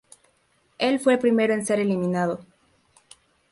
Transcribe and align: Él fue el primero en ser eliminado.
Él 0.79 0.99
fue 0.99 1.13
el 1.13 1.19
primero 1.19 1.53
en 1.53 1.63
ser 1.63 1.79
eliminado. 1.79 2.43